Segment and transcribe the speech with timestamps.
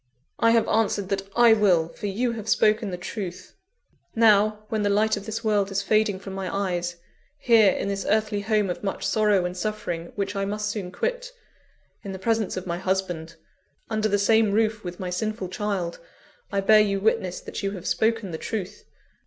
[0.39, 3.53] "I have answered that I will; for you have spoken the truth.
[4.15, 6.95] Now, when the light of this world is fading from my eyes;
[7.37, 11.31] here, in this earthly home of much sorrow and suffering, which I must soon quit
[12.03, 13.35] in the presence of my husband
[13.91, 15.99] under the same roof with my sinful child
[16.51, 18.85] I bear you witness that you have spoken the truth.